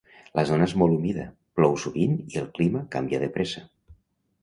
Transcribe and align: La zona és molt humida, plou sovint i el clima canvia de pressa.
La 0.37 0.45
zona 0.51 0.67
és 0.69 0.73
molt 0.83 0.95
humida, 0.95 1.27
plou 1.61 1.79
sovint 1.85 2.17
i 2.35 2.43
el 2.43 2.51
clima 2.59 2.85
canvia 2.97 3.25
de 3.27 3.33
pressa. 3.39 3.69